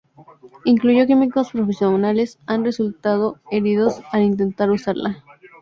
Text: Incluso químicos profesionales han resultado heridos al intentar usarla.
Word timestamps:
Incluso 0.65 1.05
químicos 1.05 1.51
profesionales 1.51 2.39
han 2.47 2.63
resultado 2.65 3.39
heridos 3.51 4.01
al 4.11 4.23
intentar 4.23 4.71
usarla. 4.71 5.23